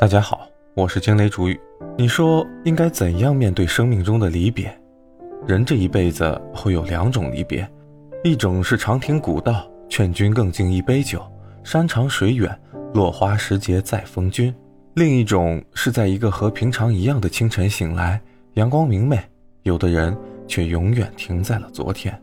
[0.00, 1.60] 大家好，我是惊雷主语。
[1.98, 4.74] 你说应该怎样面对生命中的离别？
[5.46, 7.68] 人这一辈子会有两种离别，
[8.24, 11.22] 一种是长亭古道，劝君更尽一杯酒，
[11.62, 12.58] 山长水远，
[12.94, 14.50] 落花时节再逢君；
[14.94, 18.18] 另一种是在一个和平常一样的清晨醒来，
[18.54, 19.20] 阳光明媚，
[19.64, 20.16] 有的人
[20.48, 22.18] 却永远停在了昨天。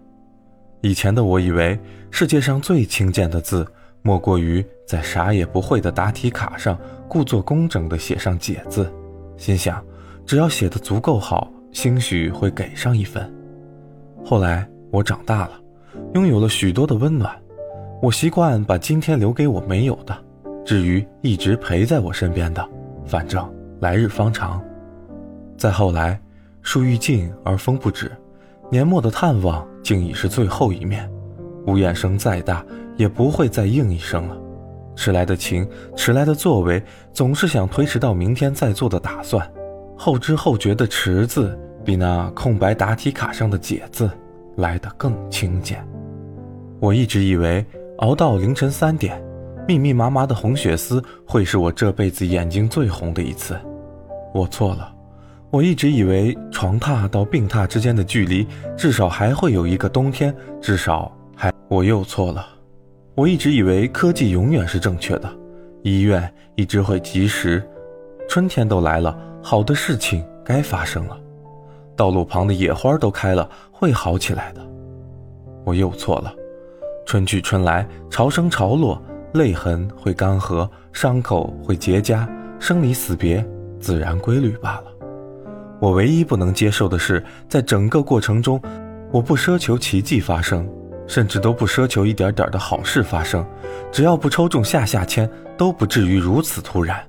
[0.81, 3.71] 以前的我以为世界上最轻贱的字。
[4.07, 6.79] 莫过于在啥也不会的答题卡上
[7.09, 8.89] 故作工整地写上“解”字，
[9.35, 9.83] 心想，
[10.25, 13.29] 只要写得足够好，兴许会给上一分。
[14.23, 15.59] 后来我长大了，
[16.13, 17.35] 拥有了许多的温暖，
[18.01, 20.17] 我习惯把今天留给我没有的，
[20.63, 22.65] 至于一直陪在我身边的，
[23.05, 23.45] 反正
[23.81, 24.63] 来日方长。
[25.57, 26.17] 再后来，
[26.61, 28.09] 树欲静而风不止，
[28.71, 31.11] 年末的探望竟已是最后一面，
[31.65, 32.65] 屋檐声再大。
[32.97, 34.37] 也不会再应一声了，
[34.95, 36.83] 迟来的情，迟来的作为，
[37.13, 39.47] 总是想推迟到明天再做的打算。
[39.95, 44.09] 后知后觉的“迟”字，比那空白答题卡上的“解”字
[44.57, 45.87] 来得更轻简。
[46.79, 47.65] 我一直以为
[47.97, 49.19] 熬到凌晨三点，
[49.67, 53.57] 密密麻麻的红血丝会是我这辈子眼睛最红的一次。
[54.33, 54.93] 我错了，
[55.49, 61.51] 我一直以为床榻到病榻之间的距离，至少还会有一个冬天，至少还……
[61.67, 62.45] 我又错了。
[63.17, 65.27] 我一直以为科技永远是正确的，
[65.81, 67.67] 医院一直会及时。
[68.29, 71.19] 春天都来了，好的事情该发生了。
[71.95, 74.61] 道路旁的野花都开了，会好起来的。
[75.65, 76.31] 我又错了，
[77.07, 79.01] 春去春来，潮生潮落，
[79.33, 82.27] 泪痕会干涸，伤口会结痂，
[82.59, 83.43] 生离死别，
[83.79, 84.83] 自然规律罢了。
[85.79, 88.61] 我唯一不能接受的是，在整个过程中，
[89.11, 90.69] 我不奢求奇迹发生。
[91.07, 93.45] 甚至都不奢求一点点的好事发生，
[93.91, 97.01] 只要不抽中下下签，都不至于如此突然。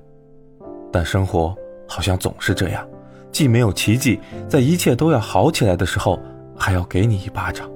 [0.91, 1.55] 但生活
[1.87, 2.87] 好像总是这样，
[3.31, 6.19] 既没有奇迹，在一切都要好起来的时候，
[6.57, 7.69] 还要给你一巴掌。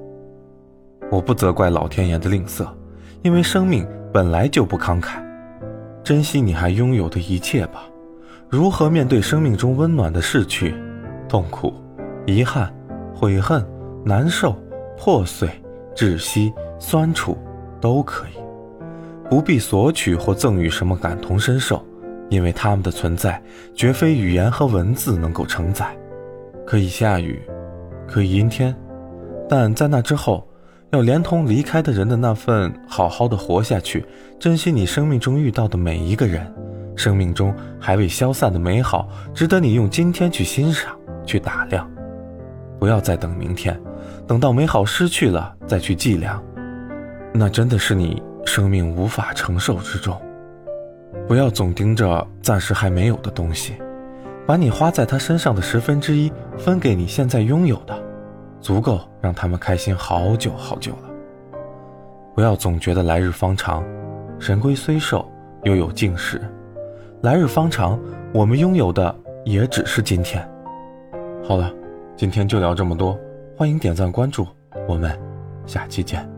[1.12, 2.66] 我不责怪老天爷的吝啬，
[3.22, 5.22] 因为生命本来就不慷慨。
[6.04, 7.84] 珍惜你还拥有的一切吧。
[8.50, 10.76] 如何面对生命中温暖的逝去、
[11.28, 11.74] 痛苦、
[12.26, 12.74] 遗憾、
[13.16, 13.66] 悔恨、
[14.04, 14.56] 难受、
[14.98, 15.50] 破碎？
[15.96, 17.38] 窒息、酸楚，
[17.80, 21.84] 都可以，不必索取或赠予什么感同身受，
[22.30, 23.42] 因为他们的存在
[23.74, 25.96] 绝非语言和文字能够承载。
[26.66, 27.42] 可以下雨，
[28.08, 28.76] 可以阴天，
[29.50, 30.48] 但在那之后，
[30.92, 34.06] 要连同离开的人的那份好好的活下去，
[34.40, 36.52] 珍惜你生命中遇到的每一个人，
[36.96, 41.90] 生命中还未消散的美好，值得你用今天去欣赏、去打量。
[42.80, 43.80] 不要再等明天。
[44.28, 46.42] 等到美好失去了，再去计量，
[47.34, 50.20] 那真的是你生命无法承受之重。
[51.28, 53.76] 不要总盯着暂时还没有的东西，
[54.46, 57.94] 把你花在他身上的十分之一分给你现在拥有的，
[58.60, 61.10] 足够让他们开心好久好久了。
[62.36, 63.84] 不要总觉得来日方长，
[64.40, 65.30] 神龟虽寿，
[65.64, 66.42] 又有竟时。
[67.22, 68.00] 来日方长，
[68.34, 70.46] 我们拥有的也只是今天。
[71.44, 71.72] 好了，
[72.16, 73.18] 今天就聊这么多。
[73.58, 74.48] 欢迎点赞关注，
[74.88, 75.20] 我们
[75.66, 76.33] 下期见。